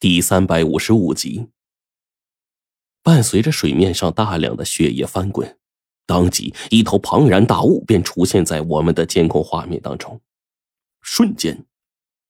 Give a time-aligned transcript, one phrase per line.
[0.00, 1.48] 第三百五十五集，
[3.02, 5.58] 伴随着水面上大量的血液翻滚，
[6.06, 10.20] 当即一头庞然大物便出现在我们的监控画面当中。
[11.00, 11.66] 瞬间，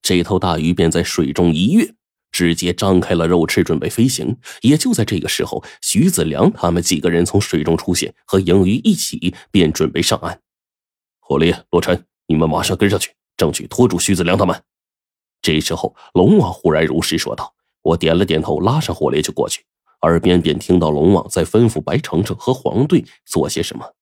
[0.01, 1.95] 这头大鱼便在水中一跃，
[2.33, 4.39] 直接张开了肉翅准备飞行。
[4.62, 10.41] 也就在这个时候，徐子良他们几个人从水中出现，和盈余一起便准备上岸。
[11.19, 14.62] 火烈、罗晨，你们马上跟上去，争取拖住徐子良他们。
[15.43, 17.55] 这时候，龙王忽然如实说道。
[17.89, 19.64] 我点了点头，拉上火烈就过去，
[20.03, 23.94] 耳边便听到龙王在吩咐白程程和黄队做些什么。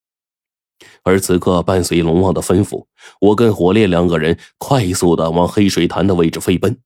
[1.03, 2.85] 而此刻，伴随龙王的吩咐，
[3.21, 6.81] 我跟火烈两个人快速的往黑水潭的位置飞奔。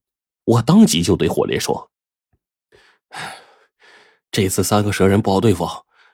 [0.46, 1.90] 我当即就对火烈说
[4.32, 5.68] ：“这次三个蛇人不好对付，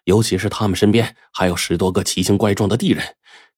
[0.05, 3.03] 尤其是他们身边还有十多个奇形怪状的地人。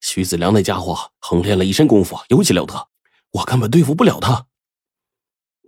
[0.01, 2.87] 徐子良那家伙横练了一身功夫，尤其了得，
[3.31, 4.47] 我根本对付不了他。”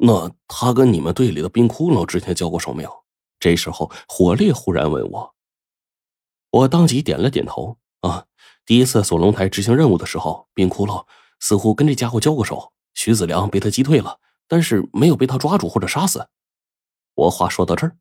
[0.04, 3.04] 那他跟你们队里的冰窟窿之前交过手没有？
[3.40, 5.36] 这时候，火烈忽然问我，
[6.50, 7.78] 我当即点了点头。
[8.00, 8.26] 啊，
[8.66, 11.06] 第一次锁龙台执行任务的时候，冰窟窿
[11.40, 16.28] 似乎跟这家伙交过手，徐子良被他击退了，但是没有被他抓住或者杀死。
[17.14, 17.96] 我话说到这儿，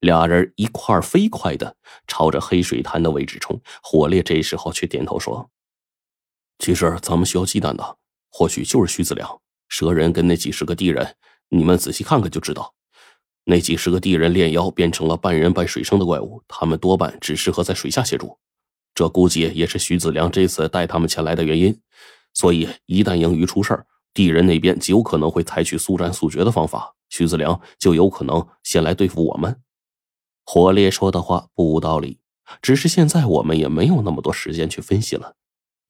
[0.00, 1.76] 俩人一块飞快的
[2.06, 3.60] 朝着黑水潭的位置冲。
[3.82, 5.50] 火烈这时候却点头说
[6.60, 7.98] ：“其实咱们需要忌惮的，
[8.30, 9.38] 或许就是徐子良、
[9.68, 11.14] 蛇人跟那几十个地人。”
[11.54, 12.72] 你们仔细看看就知道，
[13.44, 18.38] 那几十个地人炼妖变成了半人半水生的怪物，他们多半只适合在水下协助。
[18.94, 21.78] 这估计也是徐子良这次带他们前来的原因。
[22.32, 29.60] 所以一旦英鱼出事儿地人那边极有可能会采取速战速决的方法，徐子良就有可能先来对付我们。
[30.46, 32.18] 火烈说的话不无道理，
[32.62, 35.34] 只是现在我们也没有那么多时间去分析了。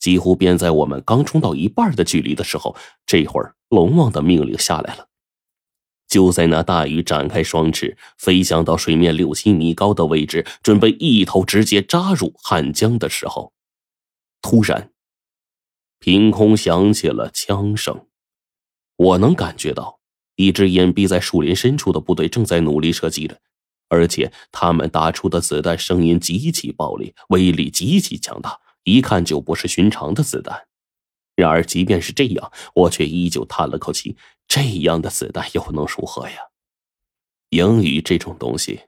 [0.00, 2.74] 几乎便在我们刚冲到一半的距离的时候，
[3.06, 5.06] 这会儿龙王的命令下来了。
[6.12, 13.54] 就在那大鱼展开双翅，飞翔到水面六七米高的位置，准备一头直接扎入汉江的时候，
[14.42, 14.90] 突然，
[16.00, 18.04] 凭空响起了枪声。
[18.96, 20.00] 我能感觉到，
[20.36, 23.40] 一支隐蔽在树林深处的部队正在努力射击着，
[23.88, 30.66] 而且他们打出的子弹声音极其暴力，威力极其强大，一看就不是寻常的子弹。
[31.34, 34.14] 然而，即便是这样，我却依旧叹了口气。
[34.54, 36.36] 这样的子弹又能如何呀？
[37.48, 38.82] 英语这种东西，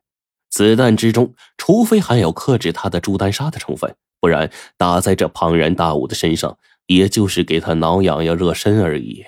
[0.51, 9.25] 子弹之中，除非含有克制它的朱丹砂的成分，不然打在这庞然大物的身上，也就是给他挠痒痒、热身而已。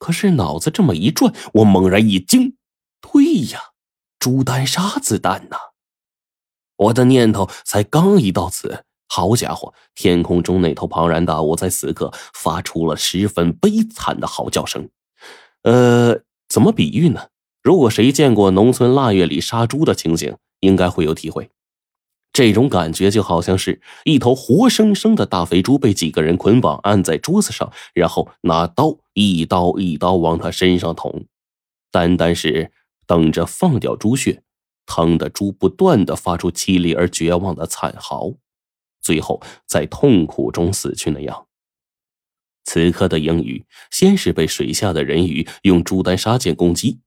[0.00, 2.56] 可是脑子这么一转，我猛然一惊：
[3.00, 3.60] 对呀，
[4.18, 5.56] 朱丹砂子弹呐！
[6.74, 8.84] 我的念头才刚一到此。
[9.06, 9.72] 好家伙！
[9.94, 14.90] 天空中那头庞然大物在此刻发出了十分悲惨的嚎叫声。
[15.62, 17.28] 呃，怎么比喻呢？
[17.62, 21.50] 如果谁见过农村腊月里杀猪的情景，应该会有体会。
[22.32, 31.26] 这种感觉就好像是一头活生生的大肥猪被几个人捆绑按在桌子上，然后拿刀一刀一刀往他身上捅，
[31.90, 32.70] 单单是
[33.06, 34.42] 等着放掉猪血，
[34.86, 38.32] 疼的猪不断的发出凄厉而绝望的惨嚎。
[39.02, 41.46] 最后在痛苦中死去那样。
[42.64, 47.00] 此刻的英语先是被水下的人鱼用朱丹砂剑攻击，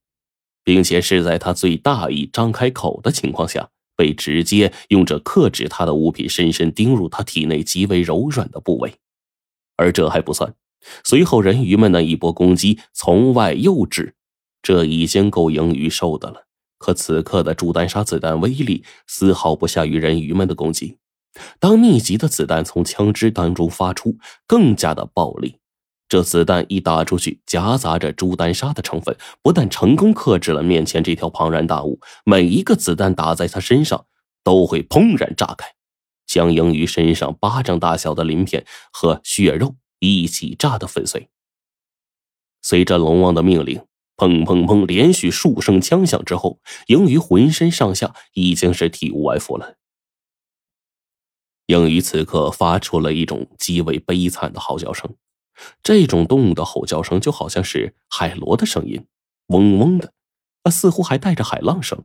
[0.64, 8.96] 并且是在他最大意张开口的情况下，被直接用这克制他的物品深深钉入他体内极为柔软的部位。
[9.78, 10.54] 而这还不算，
[11.04, 14.16] 随后人鱼们那一波攻击从外又至，
[14.62, 16.48] 这已经够英鱼受的了。
[16.78, 20.98] 可此刻的朱丹砂子弹威力丝毫不下于人鱼们的攻击。
[21.60, 25.60] 当密集的子弹从枪支当中发出，更加的暴力。
[26.10, 34.06] 这子弹一打出去，夹杂着朱丹砂的成分，不但成功克制了面前这条庞然大物，每一个子弹打在他身上，
[34.44, 35.74] 都会砰然炸开，
[36.28, 41.30] 将英鱼身上巴掌大小的鳞片和血肉一起炸得粉碎。
[42.62, 43.82] 随着龙王的命令，
[44.16, 49.78] 砰砰砰，连续数声枪响之后，英鱼浑身上下已经是体无完肤了。
[51.68, 55.16] 英语此刻发出了一种极为悲惨的嚎叫声，
[55.82, 59.06] 这种动物的吼叫声就好像是海螺的声音，
[59.48, 60.14] 嗡嗡的，
[60.64, 62.04] 啊，似乎还带着海浪声。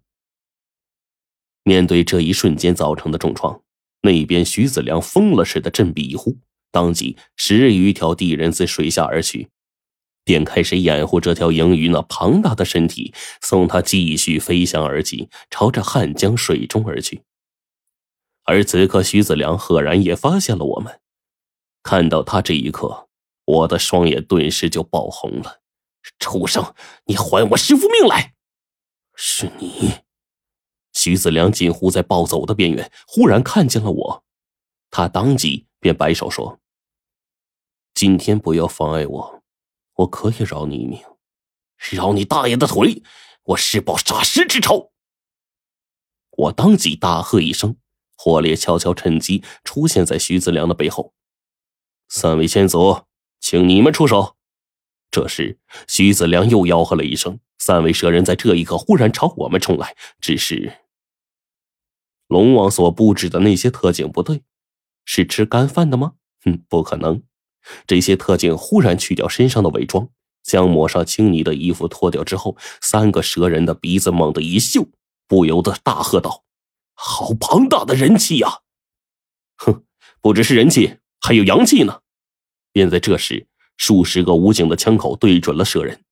[1.65, 3.61] 面对这一瞬间造成的重创，
[4.03, 6.39] 那边徐子良疯了似的振臂一呼，
[6.71, 9.49] 当即十余条地人自水下而去，
[10.25, 13.13] 便开始掩护这条鲸鱼那庞大的身体，
[13.43, 17.23] 送它继续飞翔而起，朝着汉江水中而去。
[18.51, 21.03] 而此刻，徐子良赫然也发现了我们。
[21.83, 23.11] 看到他这一刻，
[23.45, 25.61] 我的双眼顿时就爆红了。
[26.19, 26.75] 畜生，
[27.05, 28.35] 你还我师父命来！
[29.15, 29.97] 是你。
[30.95, 34.25] 徐子良近乎在暴走的边缘，忽然看见了我，
[34.91, 36.59] 他当即便摆手说
[37.93, 39.43] ：“今天不要妨碍我，
[39.97, 40.99] 我可以饶你一命。”
[41.93, 43.03] 饶你大爷的腿！
[43.43, 44.91] 我誓报杀师之仇！
[46.31, 47.77] 我当即大喝一声，
[48.21, 51.15] 火烈悄悄趁机出现在徐子良的背后。
[52.09, 53.03] 三位先祖，
[53.39, 54.35] 请你们出手。
[55.11, 60.73] 这时，徐子良又吆喝了一声，三位蛇人在这一刻忽然朝我们冲来，只是。
[62.27, 64.43] 龙王所布置的那些特警不对，
[65.05, 66.15] 是吃干饭的吗？
[66.45, 67.23] 哼，不可能！
[67.87, 70.09] 这些特警忽然去掉身上的伪装，
[70.43, 74.89] 将抹上青泥的衣服脱掉之后，三个蛇人的鼻子猛地一嗅，
[75.27, 76.45] 不由得大喝道
[77.01, 78.49] ：“好庞大的人气呀！”
[79.57, 79.85] 哼，
[80.21, 82.01] 不只是人气，还有阳气呢！
[82.73, 83.47] 便在这时，
[83.77, 86.03] 数十个武警的枪口对准了蛇人，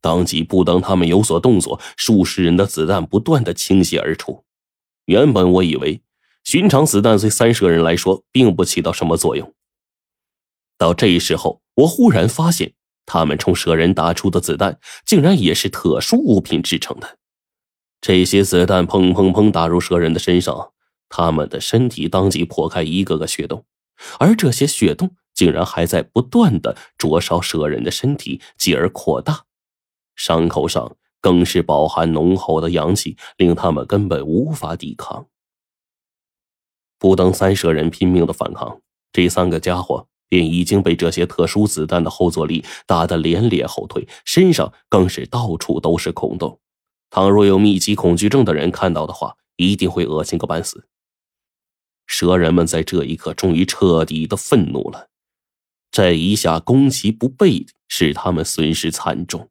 [0.00, 4.44] 当即不等他们有所动作，数十人的子弹不断的倾泻而出。
[5.06, 6.00] 原本我以为，
[6.44, 9.52] 寻常子弹对三十个人来说并不起到什么作用。
[10.78, 12.74] 到这时候，我忽然发现，
[13.04, 17.18] 他们冲蛇人打出的子弹，竟然也是特殊物品制成的。
[18.06, 20.72] 这些子弹砰砰砰打入蛇人的身上，
[21.08, 23.64] 他们的身体当即破开一个个血洞，
[24.18, 29.44] 而这些血洞竟然还在不断的灼烧蛇人的身体，继而扩大，
[30.14, 30.94] 伤口上。
[31.22, 35.26] 更是饱含浓厚的阳气，令他们根本无法抵抗。
[36.98, 46.60] 不等三蛇人拼命的反抗，这三个家伙便已经被这些特殊子弹的后坐力打得连连后退，身上更是到处都是孔洞。
[47.14, 50.88] 倘若有密集恐惧症的人看到的话，一定会恶心个半死。
[52.08, 55.10] 蛇人们在这一刻终于彻底的愤怒了，
[55.92, 59.48] 这一下攻其不备，使他们损失惨重。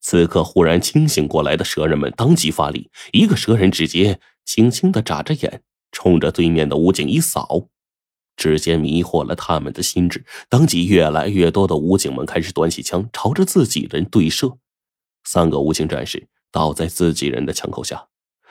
[0.00, 7.66] 此刻忽然清醒过来的蛇人们当即发力，一个蛇人直接轻轻的眨着眼，冲着对面的武警一扫，
[8.36, 10.24] 直接迷惑了他们的心智。
[10.48, 14.58] 当即，越来越多的武警们开始端起枪，朝着自己人对射。
[15.24, 18.08] 三个武警战士倒在自己人的枪口下，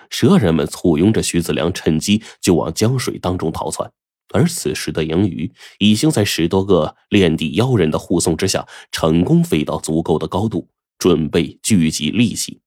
[0.09, 3.91] 蛇人们簇拥着徐子良，趁机就往江水当中逃窜。
[4.33, 10.69] 而此时的杨宇已经在十多个炼地妖人的护送之下，成功飞到足够的高度。
[10.99, 12.59] 准备聚集力气，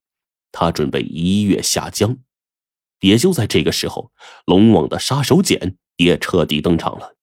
[0.52, 2.16] 他准备一跃下江。
[3.00, 4.12] 也就在这个时候，
[4.46, 7.16] 龙王的杀手锏也彻底登场了。